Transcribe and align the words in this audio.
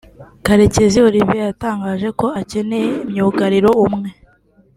Karekezi 0.45 0.97
Olivier 1.07 1.45
yatangaje 1.49 2.07
ko 2.19 2.27
akeneye 2.41 2.89
myugariro 3.09 3.69
umwe 3.85 4.09